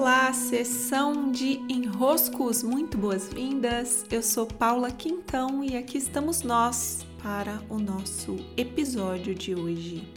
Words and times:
Olá, 0.00 0.32
sessão 0.32 1.30
de 1.30 1.60
enroscos, 1.68 2.62
muito 2.62 2.96
boas-vindas. 2.96 4.06
Eu 4.10 4.22
sou 4.22 4.46
Paula 4.46 4.90
Quintão 4.90 5.62
e 5.62 5.76
aqui 5.76 5.98
estamos 5.98 6.40
nós 6.40 7.04
para 7.22 7.60
o 7.68 7.78
nosso 7.78 8.36
episódio 8.56 9.34
de 9.34 9.54
hoje. 9.54 10.08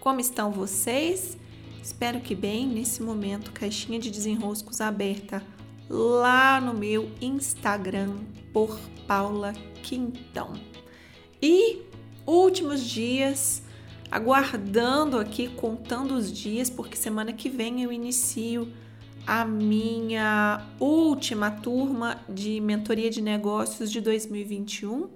Como 0.00 0.18
estão 0.18 0.50
vocês? 0.50 1.38
Espero 1.80 2.18
que 2.18 2.34
bem. 2.34 2.66
Nesse 2.66 3.00
momento, 3.00 3.52
caixinha 3.52 4.00
de 4.00 4.10
desenroscos 4.10 4.80
aberta 4.80 5.40
lá 5.88 6.60
no 6.60 6.74
meu 6.74 7.08
Instagram 7.20 8.16
por 8.52 8.76
Paula 9.06 9.52
Quintão. 9.84 10.54
E 11.40 11.82
últimos 12.26 12.80
dias 12.80 13.62
aguardando 14.10 15.16
aqui, 15.16 15.46
contando 15.46 16.16
os 16.16 16.32
dias, 16.32 16.68
porque 16.68 16.96
semana 16.96 17.32
que 17.32 17.48
vem 17.48 17.84
eu 17.84 17.92
inicio 17.92 18.68
a 19.28 19.44
minha 19.44 20.66
última 20.80 21.50
turma 21.50 22.18
de 22.26 22.62
mentoria 22.62 23.10
de 23.10 23.20
negócios 23.20 23.92
de 23.92 24.00
2021. 24.00 25.10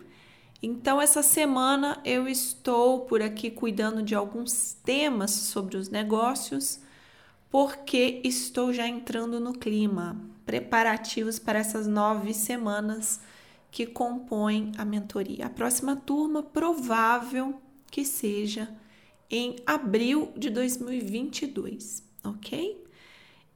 Então, 0.62 1.00
essa 1.00 1.22
semana 1.22 1.98
eu 2.04 2.28
estou 2.28 3.06
por 3.06 3.22
aqui 3.22 3.50
cuidando 3.50 4.02
de 4.02 4.14
alguns 4.14 4.74
temas 4.84 5.30
sobre 5.30 5.78
os 5.78 5.88
negócios, 5.88 6.78
porque 7.50 8.20
estou 8.22 8.70
já 8.70 8.86
entrando 8.86 9.40
no 9.40 9.54
clima, 9.54 10.20
preparativos 10.44 11.38
para 11.38 11.60
essas 11.60 11.86
nove 11.86 12.34
semanas 12.34 13.18
que 13.70 13.86
compõem 13.86 14.72
a 14.76 14.84
mentoria. 14.84 15.46
A 15.46 15.50
próxima 15.50 15.96
turma 15.96 16.42
provável 16.42 17.58
que 17.90 18.04
seja 18.04 18.68
em 19.30 19.56
abril 19.64 20.34
de 20.36 20.50
2022, 20.50 22.04
ok? 22.22 22.82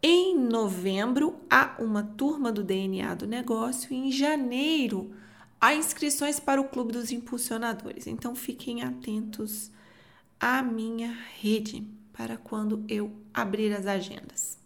Em 0.03 0.37
novembro 0.39 1.37
há 1.51 1.77
uma 1.79 2.03
turma 2.03 2.53
do 2.53 2.63
DNA 2.63 3.15
do 3.15 3.27
negócio 3.27 3.93
e 3.93 3.97
em 3.97 4.13
janeiro 4.13 5.13
há 5.61 5.75
inscrições 5.75 6.39
para 6.39 6.61
o 6.61 6.69
Clube 6.69 6.93
dos 6.93 7.11
Impulsionadores. 7.11 8.07
Então 8.07 8.35
fiquem 8.35 8.83
atentos 8.83 9.71
à 10.39 10.63
minha 10.63 11.17
rede 11.41 11.87
para 12.13 12.37
quando 12.37 12.85
eu 12.89 13.13
abrir 13.33 13.73
as 13.75 13.87
agendas. 13.87 14.59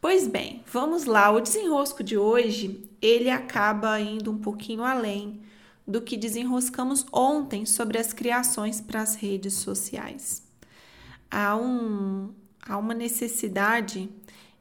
Pois 0.00 0.26
bem, 0.26 0.64
vamos 0.66 1.04
lá. 1.04 1.30
O 1.30 1.40
desenrosco 1.40 2.02
de 2.02 2.16
hoje, 2.16 2.88
ele 3.02 3.28
acaba 3.28 4.00
indo 4.00 4.30
um 4.30 4.38
pouquinho 4.38 4.82
além 4.82 5.42
do 5.86 6.00
que 6.00 6.16
desenroscamos 6.16 7.04
ontem 7.12 7.66
sobre 7.66 7.98
as 7.98 8.12
criações 8.12 8.80
para 8.80 9.02
as 9.02 9.14
redes 9.14 9.54
sociais. 9.54 10.42
Há, 11.30 11.56
um, 11.56 12.32
há 12.62 12.78
uma 12.78 12.94
necessidade 12.94 14.08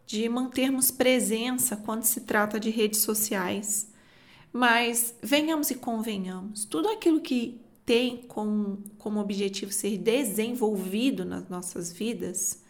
de 0.09 0.27
mantermos 0.27 0.89
presença 0.89 1.77
quando 1.77 2.01
se 2.01 2.21
trata 2.21 2.59
de 2.59 2.71
redes 2.71 3.01
sociais. 3.01 3.87
Mas 4.51 5.13
venhamos 5.21 5.69
e 5.69 5.75
convenhamos, 5.75 6.65
tudo 6.65 6.89
aquilo 6.89 7.21
que 7.21 7.61
tem 7.85 8.17
como, 8.27 8.83
como 8.97 9.19
objetivo 9.19 9.71
ser 9.71 9.99
desenvolvido 9.99 11.23
nas 11.23 11.47
nossas 11.47 11.93
vidas, 11.93 12.63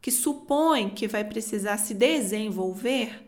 que 0.00 0.12
supõe 0.12 0.88
que 0.88 1.08
vai 1.08 1.24
precisar 1.24 1.78
se 1.78 1.94
desenvolver, 1.94 3.24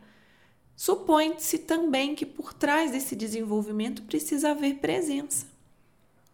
Supõe-se 0.77 1.61
também 1.61 2.15
que 2.15 2.27
por 2.27 2.53
trás 2.53 2.91
desse 2.91 3.17
desenvolvimento 3.17 4.03
precisa 4.03 4.51
haver 4.51 4.75
presença. 4.75 5.47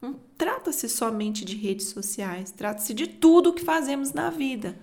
Não 0.00 0.18
trata-se 0.36 0.88
somente 0.88 1.44
de 1.44 1.54
redes 1.54 1.86
sociais, 1.86 2.50
trata-se 2.50 2.92
de 2.92 3.06
tudo 3.06 3.52
que 3.52 3.64
fazemos 3.64 4.12
na 4.12 4.30
vida. 4.30 4.76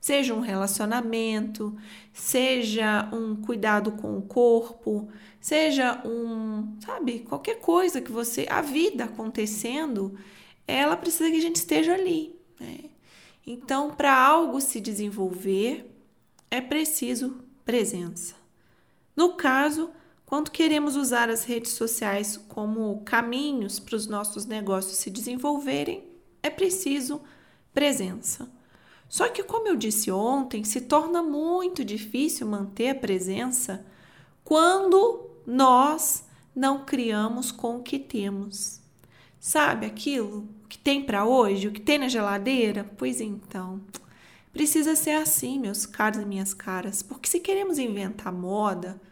Seja 0.00 0.32
um 0.32 0.40
relacionamento, 0.40 1.76
seja 2.12 3.08
um 3.12 3.36
cuidado 3.36 3.92
com 3.92 4.16
o 4.16 4.22
corpo, 4.22 5.08
seja 5.38 6.00
um, 6.06 6.76
sabe, 6.80 7.20
qualquer 7.20 7.60
coisa 7.60 8.00
que 8.00 8.10
você. 8.10 8.46
A 8.48 8.62
vida 8.62 9.04
acontecendo, 9.04 10.18
ela 10.66 10.96
precisa 10.96 11.30
que 11.30 11.36
a 11.36 11.42
gente 11.42 11.56
esteja 11.56 11.94
ali. 11.94 12.34
Né? 12.58 12.84
Então, 13.46 13.90
para 13.90 14.16
algo 14.16 14.60
se 14.60 14.80
desenvolver, 14.80 15.94
é 16.50 16.60
preciso 16.60 17.38
presença. 17.64 18.34
No 19.14 19.34
caso, 19.34 19.90
quando 20.24 20.50
queremos 20.50 20.96
usar 20.96 21.28
as 21.28 21.44
redes 21.44 21.72
sociais 21.72 22.36
como 22.36 23.02
caminhos 23.04 23.78
para 23.78 23.96
os 23.96 24.06
nossos 24.06 24.46
negócios 24.46 24.96
se 24.96 25.10
desenvolverem, 25.10 26.04
é 26.42 26.48
preciso 26.48 27.20
presença. 27.74 28.50
Só 29.10 29.28
que, 29.28 29.42
como 29.42 29.66
eu 29.66 29.74
disse 29.74 30.08
ontem, 30.08 30.62
se 30.62 30.82
torna 30.82 31.20
muito 31.20 31.84
difícil 31.84 32.46
manter 32.46 32.90
a 32.90 32.94
presença 32.94 33.84
quando 34.44 35.28
nós 35.44 36.24
não 36.54 36.84
criamos 36.84 37.50
com 37.50 37.78
o 37.78 37.82
que 37.82 37.98
temos. 37.98 38.80
Sabe 39.40 39.84
aquilo 39.84 40.48
que 40.68 40.78
tem 40.78 41.02
para 41.02 41.24
hoje, 41.24 41.66
o 41.66 41.72
que 41.72 41.80
tem 41.80 41.98
na 41.98 42.06
geladeira? 42.06 42.88
Pois 42.96 43.20
então, 43.20 43.80
precisa 44.52 44.94
ser 44.94 45.16
assim, 45.16 45.58
meus 45.58 45.84
caros 45.84 46.22
e 46.22 46.24
minhas 46.24 46.54
caras, 46.54 47.02
porque 47.02 47.28
se 47.28 47.40
queremos 47.40 47.80
inventar 47.80 48.32
moda, 48.32 49.02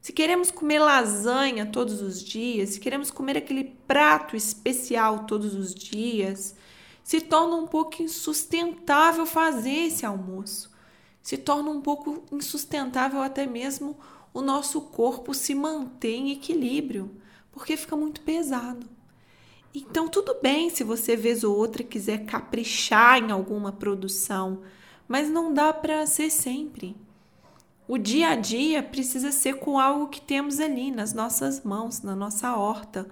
se 0.00 0.12
queremos 0.12 0.50
comer 0.50 0.80
lasanha 0.80 1.64
todos 1.64 2.02
os 2.02 2.20
dias, 2.20 2.70
se 2.70 2.80
queremos 2.80 3.08
comer 3.08 3.36
aquele 3.36 3.76
prato 3.86 4.34
especial 4.34 5.26
todos 5.26 5.54
os 5.54 5.72
dias, 5.72 6.56
se 7.04 7.20
torna 7.20 7.54
um 7.54 7.66
pouco 7.66 8.02
insustentável 8.02 9.26
fazer 9.26 9.88
esse 9.88 10.06
almoço. 10.06 10.72
Se 11.22 11.36
torna 11.36 11.70
um 11.70 11.82
pouco 11.82 12.24
insustentável 12.32 13.20
até 13.20 13.46
mesmo 13.46 13.96
o 14.32 14.40
nosso 14.40 14.80
corpo 14.80 15.34
se 15.34 15.54
manter 15.54 16.14
em 16.14 16.32
equilíbrio, 16.32 17.14
porque 17.52 17.76
fica 17.76 17.94
muito 17.94 18.22
pesado. 18.22 18.88
Então, 19.74 20.08
tudo 20.08 20.38
bem 20.42 20.70
se 20.70 20.82
você, 20.82 21.14
vez 21.14 21.44
ou 21.44 21.54
outra, 21.54 21.84
quiser 21.84 22.24
caprichar 22.24 23.18
em 23.18 23.30
alguma 23.30 23.70
produção, 23.70 24.62
mas 25.06 25.28
não 25.28 25.52
dá 25.52 25.72
para 25.74 26.06
ser 26.06 26.30
sempre. 26.30 26.96
O 27.86 27.98
dia 27.98 28.30
a 28.30 28.36
dia 28.36 28.82
precisa 28.82 29.30
ser 29.30 29.58
com 29.58 29.78
algo 29.78 30.08
que 30.08 30.22
temos 30.22 30.58
ali 30.58 30.90
nas 30.90 31.12
nossas 31.12 31.62
mãos, 31.62 32.00
na 32.00 32.16
nossa 32.16 32.56
horta. 32.56 33.06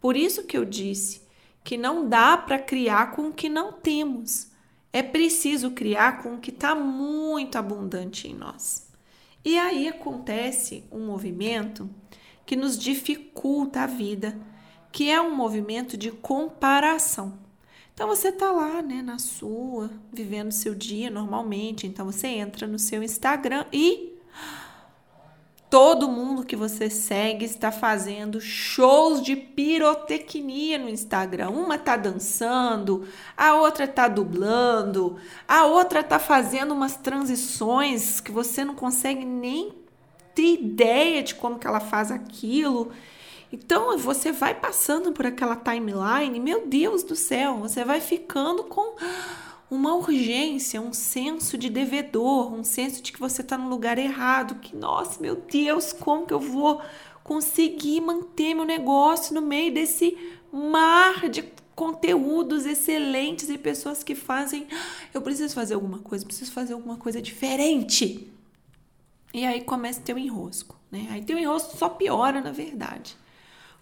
Por 0.00 0.16
isso 0.16 0.44
que 0.44 0.56
eu 0.56 0.64
disse 0.64 1.23
que 1.64 1.78
não 1.78 2.06
dá 2.06 2.36
para 2.36 2.58
criar 2.58 3.12
com 3.12 3.28
o 3.28 3.32
que 3.32 3.48
não 3.48 3.72
temos. 3.72 4.52
É 4.92 5.02
preciso 5.02 5.70
criar 5.70 6.22
com 6.22 6.34
o 6.34 6.38
que 6.38 6.50
está 6.50 6.74
muito 6.74 7.56
abundante 7.56 8.28
em 8.28 8.34
nós. 8.34 8.86
E 9.42 9.58
aí 9.58 9.88
acontece 9.88 10.84
um 10.92 11.06
movimento 11.06 11.90
que 12.46 12.54
nos 12.54 12.78
dificulta 12.78 13.80
a 13.80 13.86
vida, 13.86 14.38
que 14.92 15.10
é 15.10 15.20
um 15.20 15.34
movimento 15.34 15.96
de 15.96 16.12
comparação. 16.12 17.38
Então 17.94 18.08
você 18.08 18.28
está 18.28 18.52
lá, 18.52 18.82
né, 18.82 19.02
na 19.02 19.18
sua, 19.18 19.90
vivendo 20.12 20.52
seu 20.52 20.74
dia 20.74 21.10
normalmente. 21.10 21.86
Então 21.86 22.06
você 22.06 22.26
entra 22.26 22.66
no 22.66 22.78
seu 22.78 23.02
Instagram 23.02 23.64
e 23.72 24.14
todo 25.74 26.08
mundo 26.08 26.46
que 26.46 26.54
você 26.54 26.88
segue 26.88 27.44
está 27.44 27.72
fazendo 27.72 28.40
shows 28.40 29.20
de 29.20 29.34
pirotecnia 29.34 30.78
no 30.78 30.88
Instagram. 30.88 31.50
Uma 31.50 31.76
tá 31.76 31.96
dançando, 31.96 33.08
a 33.36 33.56
outra 33.56 33.88
tá 33.88 34.06
dublando, 34.06 35.16
a 35.48 35.66
outra 35.66 36.04
tá 36.04 36.20
fazendo 36.20 36.72
umas 36.72 36.96
transições 36.96 38.20
que 38.20 38.30
você 38.30 38.64
não 38.64 38.76
consegue 38.76 39.24
nem 39.24 39.74
ter 40.32 40.60
ideia 40.60 41.24
de 41.24 41.34
como 41.34 41.58
que 41.58 41.66
ela 41.66 41.80
faz 41.80 42.12
aquilo. 42.12 42.92
Então 43.52 43.98
você 43.98 44.30
vai 44.30 44.54
passando 44.54 45.10
por 45.10 45.26
aquela 45.26 45.56
timeline, 45.56 46.38
meu 46.38 46.68
Deus 46.68 47.02
do 47.02 47.16
céu, 47.16 47.56
você 47.56 47.84
vai 47.84 48.00
ficando 48.00 48.62
com 48.62 48.94
uma 49.70 49.94
urgência, 49.94 50.80
um 50.80 50.92
senso 50.92 51.56
de 51.58 51.68
devedor, 51.68 52.52
um 52.52 52.64
senso 52.64 53.02
de 53.02 53.12
que 53.12 53.20
você 53.20 53.42
está 53.42 53.56
no 53.56 53.68
lugar 53.68 53.98
errado, 53.98 54.56
que 54.56 54.76
nossa, 54.76 55.20
meu 55.20 55.36
Deus, 55.36 55.92
como 55.92 56.26
que 56.26 56.34
eu 56.34 56.40
vou 56.40 56.80
conseguir 57.22 58.00
manter 58.00 58.54
meu 58.54 58.64
negócio 58.64 59.34
no 59.34 59.40
meio 59.40 59.72
desse 59.72 60.16
mar 60.52 61.28
de 61.28 61.42
conteúdos 61.74 62.66
excelentes 62.66 63.48
e 63.48 63.58
pessoas 63.58 64.04
que 64.04 64.14
fazem, 64.14 64.66
eu 65.12 65.20
preciso 65.20 65.54
fazer 65.54 65.74
alguma 65.74 65.98
coisa, 65.98 66.24
preciso 66.24 66.52
fazer 66.52 66.74
alguma 66.74 66.96
coisa 66.96 67.20
diferente. 67.20 68.30
E 69.32 69.44
aí 69.44 69.62
começa 69.62 70.00
um 70.14 70.18
enrosco, 70.18 70.78
né? 70.90 71.08
Aí 71.10 71.24
um 71.34 71.38
enrosco 71.38 71.76
só 71.76 71.88
piora, 71.88 72.40
na 72.40 72.52
verdade. 72.52 73.16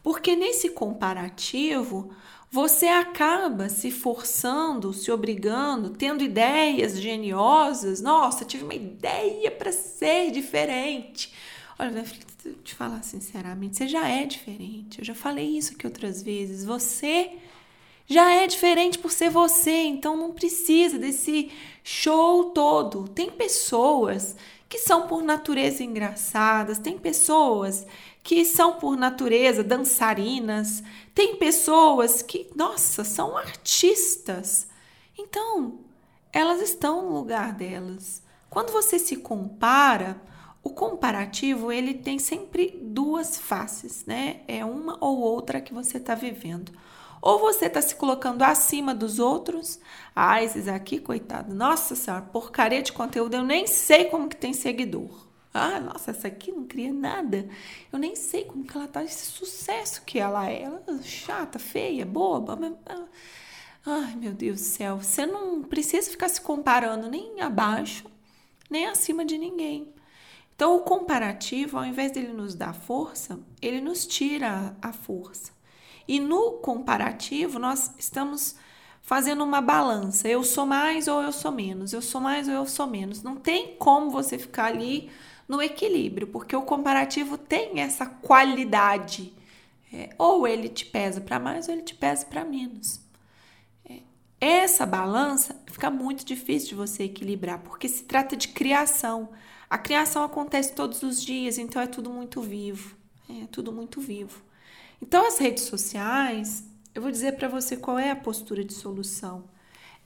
Porque 0.02 0.34
nesse 0.34 0.70
comparativo, 0.70 2.10
você 2.50 2.86
acaba 2.88 3.68
se 3.68 3.90
forçando, 3.90 4.92
se 4.92 5.10
obrigando, 5.10 5.90
tendo 5.90 6.22
ideias 6.22 7.00
geniosas. 7.00 8.02
Nossa, 8.02 8.44
tive 8.44 8.64
uma 8.64 8.74
ideia 8.74 9.50
para 9.50 9.72
ser 9.72 10.30
diferente. 10.30 11.32
Olha, 11.78 12.04
filha, 12.04 12.26
te 12.62 12.74
falar 12.74 13.02
sinceramente, 13.02 13.76
você 13.76 13.88
já 13.88 14.08
é 14.08 14.26
diferente. 14.26 14.98
Eu 14.98 15.04
já 15.04 15.14
falei 15.14 15.56
isso 15.56 15.72
aqui 15.72 15.86
outras 15.86 16.22
vezes. 16.22 16.64
Você 16.64 17.30
já 18.06 18.30
é 18.34 18.46
diferente 18.46 18.98
por 18.98 19.10
ser 19.10 19.30
você, 19.30 19.70
então 19.70 20.16
não 20.16 20.32
precisa 20.32 20.98
desse 20.98 21.50
show 21.82 22.50
todo. 22.50 23.08
Tem 23.08 23.30
pessoas 23.30 24.36
que 24.68 24.78
são 24.78 25.06
por 25.06 25.22
natureza 25.22 25.82
engraçadas, 25.84 26.78
tem 26.78 26.98
pessoas 26.98 27.86
que 28.22 28.44
são 28.44 28.74
por 28.74 28.96
natureza 28.96 29.64
dançarinas, 29.64 30.82
tem 31.14 31.36
pessoas 31.36 32.22
que, 32.22 32.48
nossa, 32.54 33.02
são 33.04 33.36
artistas. 33.36 34.68
Então, 35.18 35.80
elas 36.32 36.60
estão 36.62 37.02
no 37.02 37.14
lugar 37.14 37.52
delas. 37.52 38.22
Quando 38.48 38.70
você 38.70 38.98
se 38.98 39.16
compara, 39.16 40.20
o 40.62 40.70
comparativo 40.70 41.72
ele 41.72 41.94
tem 41.94 42.18
sempre 42.18 42.78
duas 42.80 43.36
faces, 43.36 44.06
né? 44.06 44.42
É 44.46 44.64
uma 44.64 44.96
ou 45.00 45.18
outra 45.18 45.60
que 45.60 45.74
você 45.74 45.96
está 45.96 46.14
vivendo. 46.14 46.72
Ou 47.20 47.38
você 47.38 47.66
está 47.66 47.80
se 47.82 47.94
colocando 47.94 48.42
acima 48.42 48.94
dos 48.94 49.18
outros. 49.18 49.78
Ah, 50.14 50.42
esses 50.42 50.68
aqui, 50.68 50.98
coitado. 50.98 51.54
Nossa 51.54 51.94
senhora, 51.94 52.22
porcaria 52.22 52.82
de 52.82 52.92
conteúdo. 52.92 53.34
Eu 53.34 53.44
nem 53.44 53.66
sei 53.66 54.06
como 54.06 54.28
que 54.28 54.36
tem 54.36 54.52
seguidor. 54.52 55.31
Ah, 55.54 55.78
nossa, 55.80 56.10
essa 56.10 56.28
aqui 56.28 56.50
não 56.50 56.64
cria 56.64 56.92
nada. 56.92 57.48
Eu 57.92 57.98
nem 57.98 58.16
sei 58.16 58.44
como 58.44 58.64
que 58.64 58.76
ela 58.76 58.88
tá 58.88 59.04
esse 59.04 59.26
sucesso 59.26 60.02
que 60.04 60.18
ela 60.18 60.48
é. 60.48 60.62
Ela 60.62 60.82
é 60.88 61.02
chata, 61.02 61.58
feia, 61.58 62.06
boba. 62.06 62.58
Ah, 62.86 63.04
ai, 63.84 64.16
meu 64.16 64.32
Deus 64.32 64.60
do 64.60 64.64
céu. 64.64 64.98
Você 64.98 65.26
não 65.26 65.62
precisa 65.62 66.10
ficar 66.10 66.28
se 66.30 66.40
comparando 66.40 67.10
nem 67.10 67.40
abaixo, 67.40 68.06
nem 68.70 68.86
acima 68.86 69.24
de 69.24 69.36
ninguém. 69.36 69.92
Então, 70.54 70.76
o 70.76 70.80
comparativo, 70.80 71.76
ao 71.76 71.84
invés 71.84 72.12
dele 72.12 72.32
nos 72.32 72.54
dar 72.54 72.74
força, 72.74 73.38
ele 73.60 73.80
nos 73.80 74.06
tira 74.06 74.74
a 74.80 74.92
força. 74.92 75.52
E 76.08 76.18
no 76.18 76.52
comparativo, 76.52 77.58
nós 77.58 77.92
estamos 77.98 78.56
fazendo 79.02 79.44
uma 79.44 79.60
balança. 79.60 80.28
Eu 80.28 80.44
sou 80.44 80.64
mais 80.64 81.08
ou 81.08 81.22
eu 81.22 81.32
sou 81.32 81.52
menos, 81.52 81.92
eu 81.92 82.00
sou 82.00 82.20
mais 82.20 82.48
ou 82.48 82.54
eu 82.54 82.66
sou 82.66 82.86
menos. 82.86 83.22
Não 83.22 83.36
tem 83.36 83.76
como 83.76 84.10
você 84.10 84.38
ficar 84.38 84.66
ali 84.66 85.10
no 85.48 85.60
equilíbrio, 85.62 86.26
porque 86.26 86.54
o 86.54 86.62
comparativo 86.62 87.36
tem 87.36 87.80
essa 87.80 88.06
qualidade. 88.06 89.32
É, 89.92 90.08
ou 90.16 90.46
ele 90.48 90.68
te 90.70 90.86
pesa 90.86 91.20
para 91.20 91.38
mais 91.38 91.68
ou 91.68 91.74
ele 91.74 91.82
te 91.82 91.94
pesa 91.94 92.24
para 92.24 92.44
menos. 92.44 93.00
É, 93.84 93.98
essa 94.40 94.86
balança 94.86 95.54
fica 95.66 95.90
muito 95.90 96.24
difícil 96.24 96.70
de 96.70 96.74
você 96.74 97.04
equilibrar, 97.04 97.58
porque 97.58 97.88
se 97.88 98.04
trata 98.04 98.34
de 98.34 98.48
criação. 98.48 99.28
A 99.68 99.76
criação 99.76 100.24
acontece 100.24 100.74
todos 100.74 101.02
os 101.02 101.22
dias, 101.22 101.58
então 101.58 101.80
é 101.80 101.86
tudo 101.86 102.10
muito 102.10 102.40
vivo. 102.40 102.96
É 103.28 103.46
tudo 103.50 103.72
muito 103.72 104.00
vivo. 104.00 104.42
Então, 105.00 105.26
as 105.26 105.38
redes 105.38 105.64
sociais, 105.64 106.64
eu 106.94 107.02
vou 107.02 107.10
dizer 107.10 107.36
para 107.36 107.48
você 107.48 107.76
qual 107.76 107.98
é 107.98 108.10
a 108.10 108.16
postura 108.16 108.64
de 108.64 108.72
solução. 108.72 109.44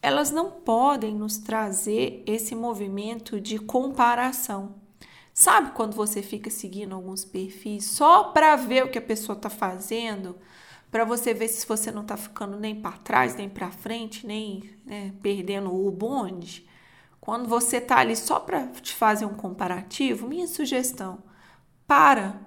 Elas 0.01 0.31
não 0.31 0.51
podem 0.51 1.15
nos 1.15 1.37
trazer 1.37 2.23
esse 2.27 2.55
movimento 2.55 3.41
de 3.41 3.59
comparação. 3.59 4.75
Sabe 5.39 5.73
quando 5.73 5.95
você 5.95 6.23
fica 6.23 6.49
seguindo 6.49 6.95
alguns 6.95 7.23
perfis 7.23 7.85
só 7.85 8.25
para 8.33 8.57
ver 8.57 8.85
o 8.85 8.91
que 8.91 8.97
a 8.97 9.03
pessoa 9.03 9.37
está 9.37 9.51
fazendo, 9.51 10.39
para 10.91 11.05
você 11.05 11.35
ver 11.35 11.49
se 11.49 11.67
você 11.67 11.93
não 11.93 12.01
está 12.01 12.17
ficando 12.17 12.59
nem 12.59 12.75
para 12.75 12.97
trás, 12.97 13.37
nem 13.37 13.47
para 13.47 13.71
frente, 13.71 14.27
nem 14.27 14.63
né, 14.87 15.13
perdendo 15.21 15.71
o 15.71 15.91
bonde? 15.91 16.67
Quando 17.21 17.51
você 17.51 17.77
está 17.77 17.99
ali 17.99 18.17
só 18.17 18.41
para 18.41 18.67
te 18.69 18.95
fazer 18.95 19.27
um 19.27 19.35
comparativo, 19.35 20.27
minha 20.27 20.47
sugestão: 20.47 21.23
para 21.87 22.41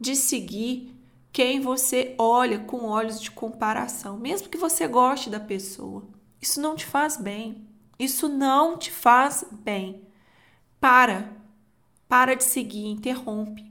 de 0.00 0.16
seguir 0.16 1.00
quem 1.32 1.60
você 1.60 2.16
olha 2.18 2.58
com 2.58 2.86
olhos 2.86 3.20
de 3.20 3.30
comparação, 3.30 4.18
mesmo 4.18 4.48
que 4.48 4.58
você 4.58 4.88
goste 4.88 5.30
da 5.30 5.38
pessoa. 5.38 6.08
Isso 6.40 6.60
não 6.60 6.74
te 6.74 6.86
faz 6.86 7.16
bem. 7.16 7.68
Isso 8.00 8.28
não 8.28 8.76
te 8.76 8.90
faz 8.90 9.44
bem. 9.52 10.02
Para. 10.80 11.40
Para 12.12 12.36
de 12.36 12.44
seguir, 12.44 12.88
interrompe. 12.88 13.64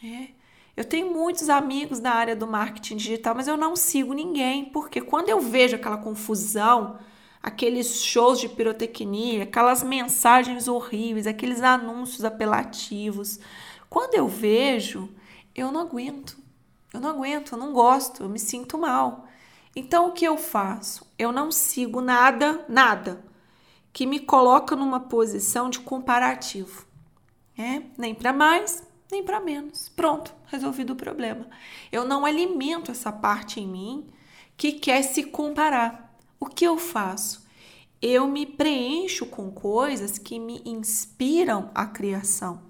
É. 0.00 0.28
Eu 0.76 0.84
tenho 0.84 1.12
muitos 1.12 1.50
amigos 1.50 1.98
na 1.98 2.12
área 2.12 2.36
do 2.36 2.46
marketing 2.46 2.94
digital, 2.94 3.34
mas 3.34 3.48
eu 3.48 3.56
não 3.56 3.74
sigo 3.74 4.14
ninguém, 4.14 4.66
porque 4.66 5.00
quando 5.00 5.30
eu 5.30 5.40
vejo 5.40 5.74
aquela 5.74 5.96
confusão, 5.96 6.96
aqueles 7.42 8.00
shows 8.00 8.38
de 8.38 8.48
pirotecnia, 8.48 9.42
aquelas 9.42 9.82
mensagens 9.82 10.68
horríveis, 10.68 11.26
aqueles 11.26 11.60
anúncios 11.60 12.24
apelativos, 12.24 13.40
quando 13.90 14.14
eu 14.14 14.28
vejo, 14.28 15.12
eu 15.52 15.72
não 15.72 15.80
aguento. 15.80 16.38
Eu 16.94 17.00
não 17.00 17.10
aguento, 17.10 17.50
eu 17.50 17.58
não 17.58 17.72
gosto, 17.72 18.22
eu 18.22 18.28
me 18.28 18.38
sinto 18.38 18.78
mal. 18.78 19.26
Então 19.74 20.10
o 20.10 20.12
que 20.12 20.24
eu 20.24 20.36
faço? 20.36 21.04
Eu 21.18 21.32
não 21.32 21.50
sigo 21.50 22.00
nada, 22.00 22.64
nada 22.68 23.24
que 23.92 24.06
me 24.06 24.20
coloca 24.20 24.76
numa 24.76 25.00
posição 25.00 25.68
de 25.68 25.80
comparativo. 25.80 26.86
É? 27.58 27.82
Nem 27.98 28.14
para 28.14 28.32
mais, 28.32 28.86
nem 29.10 29.24
para 29.24 29.40
menos. 29.40 29.88
Pronto, 29.88 30.32
resolvido 30.46 30.92
o 30.92 30.96
problema. 30.96 31.48
Eu 31.90 32.04
não 32.04 32.24
alimento 32.24 32.92
essa 32.92 33.10
parte 33.10 33.58
em 33.60 33.66
mim 33.66 34.06
que 34.56 34.72
quer 34.72 35.02
se 35.02 35.24
comparar. 35.24 36.16
O 36.38 36.46
que 36.46 36.64
eu 36.64 36.78
faço? 36.78 37.46
Eu 38.00 38.28
me 38.28 38.46
preencho 38.46 39.26
com 39.26 39.50
coisas 39.50 40.18
que 40.18 40.38
me 40.38 40.62
inspiram 40.64 41.70
a 41.74 41.84
criação. 41.84 42.62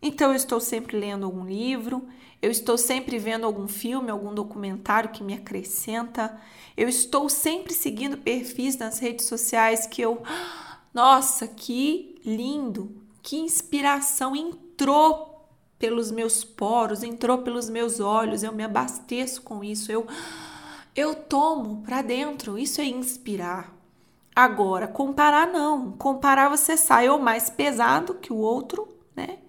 Então, 0.00 0.30
eu 0.30 0.36
estou 0.36 0.60
sempre 0.60 0.96
lendo 0.96 1.24
algum 1.26 1.44
livro, 1.44 2.06
eu 2.40 2.50
estou 2.50 2.78
sempre 2.78 3.18
vendo 3.18 3.44
algum 3.44 3.66
filme, 3.66 4.10
algum 4.10 4.32
documentário 4.32 5.10
que 5.10 5.24
me 5.24 5.34
acrescenta, 5.34 6.40
eu 6.76 6.88
estou 6.88 7.28
sempre 7.28 7.74
seguindo 7.74 8.18
perfis 8.18 8.76
nas 8.76 9.00
redes 9.00 9.26
sociais 9.26 9.88
que 9.88 10.02
eu. 10.02 10.22
Nossa, 10.94 11.48
que 11.48 12.20
lindo! 12.24 13.05
Que 13.26 13.34
inspiração 13.34 14.36
entrou 14.36 15.50
pelos 15.80 16.12
meus 16.12 16.44
poros, 16.44 17.02
entrou 17.02 17.38
pelos 17.38 17.68
meus 17.68 17.98
olhos, 17.98 18.44
eu 18.44 18.52
me 18.52 18.62
abasteço 18.62 19.42
com 19.42 19.64
isso, 19.64 19.90
eu. 19.90 20.06
Eu 20.94 21.12
tomo 21.12 21.82
para 21.82 22.02
dentro, 22.02 22.56
isso 22.56 22.80
é 22.80 22.84
inspirar. 22.84 23.74
Agora, 24.32 24.86
comparar 24.86 25.48
não. 25.48 25.90
Comparar 25.90 26.48
você 26.48 26.76
sai 26.76 27.08
ou 27.08 27.18
mais 27.18 27.50
pesado 27.50 28.14
que 28.14 28.32
o 28.32 28.36
outro, 28.36 28.86
né? 29.16 29.40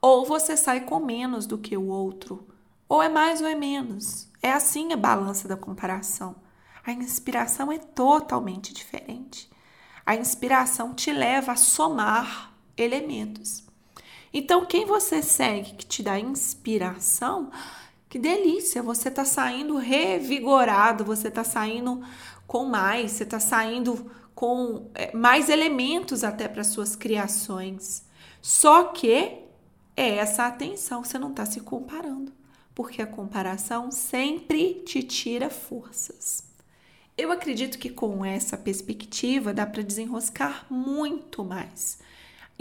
Ou 0.00 0.24
você 0.24 0.56
sai 0.56 0.82
com 0.82 1.00
menos 1.00 1.46
do 1.46 1.58
que 1.58 1.76
o 1.76 1.88
outro, 1.88 2.46
ou 2.88 3.02
é 3.02 3.08
mais 3.08 3.40
ou 3.40 3.48
é 3.48 3.56
menos. 3.56 4.28
É 4.40 4.52
assim 4.52 4.92
a 4.92 4.96
balança 4.96 5.48
da 5.48 5.56
comparação. 5.56 6.36
A 6.86 6.92
inspiração 6.92 7.72
é 7.72 7.78
totalmente 7.78 8.72
diferente. 8.72 9.50
A 10.06 10.14
inspiração 10.14 10.94
te 10.94 11.10
leva 11.10 11.50
a 11.50 11.56
somar 11.56 12.50
elementos. 12.82 13.64
Então, 14.32 14.64
quem 14.64 14.84
você 14.84 15.22
segue 15.22 15.74
que 15.74 15.86
te 15.86 16.02
dá 16.02 16.18
inspiração, 16.18 17.50
que 18.08 18.18
delícia! 18.18 18.82
Você 18.82 19.08
está 19.08 19.24
saindo 19.24 19.76
revigorado, 19.76 21.04
você 21.04 21.28
está 21.28 21.42
saindo 21.42 22.02
com 22.46 22.64
mais, 22.64 23.12
você 23.12 23.24
está 23.24 23.40
saindo 23.40 24.10
com 24.34 24.90
é, 24.94 25.14
mais 25.14 25.48
elementos 25.48 26.24
até 26.24 26.48
para 26.48 26.64
suas 26.64 26.96
criações. 26.96 28.04
Só 28.40 28.84
que 28.84 29.12
é 29.96 30.16
essa 30.16 30.46
atenção, 30.46 31.04
você 31.04 31.18
não 31.18 31.30
está 31.30 31.44
se 31.44 31.60
comparando, 31.60 32.32
porque 32.74 33.02
a 33.02 33.06
comparação 33.06 33.90
sempre 33.90 34.82
te 34.86 35.02
tira 35.02 35.50
forças. 35.50 36.44
Eu 37.18 37.30
acredito 37.30 37.78
que 37.78 37.90
com 37.90 38.24
essa 38.24 38.56
perspectiva 38.56 39.52
dá 39.52 39.66
para 39.66 39.82
desenroscar 39.82 40.64
muito 40.70 41.44
mais. 41.44 41.98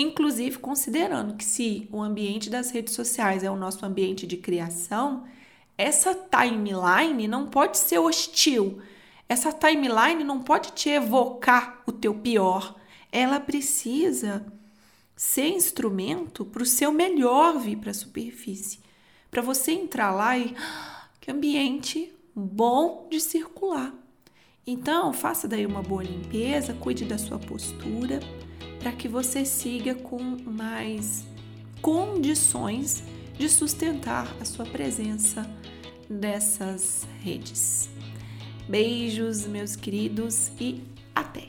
Inclusive 0.02 0.60
considerando 0.60 1.36
que 1.36 1.44
se 1.44 1.90
o 1.92 2.02
ambiente 2.02 2.50
das 2.50 2.72
redes 2.72 2.94
sociais 2.94 3.44
é 3.44 3.52
o 3.52 3.58
nosso 3.58 3.86
ambiente 3.86 4.26
de 4.26 4.38
criação, 4.38 5.26
essa 5.78 6.16
timeline 6.16 7.28
não 7.28 7.48
pode 7.48 7.78
ser 7.78 8.00
hostil. 8.00 8.82
Essa 9.28 9.52
timeline 9.52 10.24
não 10.24 10.42
pode 10.42 10.72
te 10.72 10.88
evocar 10.88 11.84
o 11.86 11.92
teu 11.92 12.14
pior. 12.14 12.80
Ela 13.12 13.42
precisa 13.42 14.46
ser 15.18 15.50
instrumento 15.50 16.46
para 16.46 16.64
o 16.64 16.66
seu 16.66 16.94
melhor 16.94 17.60
vir 17.60 17.78
para 17.78 17.92
a 17.92 17.94
superfície. 17.94 18.80
Para 19.30 19.42
você 19.42 19.74
entrar 19.74 20.12
lá 20.12 20.38
e. 20.38 20.56
Que 21.20 21.30
ambiente 21.30 22.10
bom 22.34 23.06
de 23.12 23.20
circular. 23.20 23.94
Então, 24.66 25.12
faça 25.12 25.46
daí 25.46 25.66
uma 25.66 25.84
boa 25.84 26.04
limpeza, 26.04 26.74
cuide 26.74 27.04
da 27.04 27.18
sua 27.18 27.38
postura, 27.38 28.22
para 28.80 28.92
que 28.92 29.08
você 29.08 29.46
siga 29.46 29.94
com 29.94 30.20
mais 30.20 31.26
condições 31.82 33.04
de 33.38 33.50
sustentar 33.50 34.34
a 34.40 34.46
sua 34.46 34.66
presença 34.66 35.50
nessas 36.10 37.08
redes. 37.22 37.90
Beijos, 38.68 39.46
meus 39.46 39.76
queridos, 39.76 40.52
e 40.60 40.84
até! 41.16 41.49